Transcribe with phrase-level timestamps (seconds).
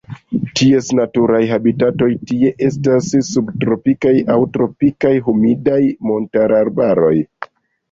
[0.59, 5.81] Ties natura habitato tie estas subtropikaj aŭ tropikaj humidaj
[6.11, 7.17] montararbaroj.